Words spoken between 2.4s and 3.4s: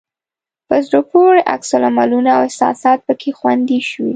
احساسات پکې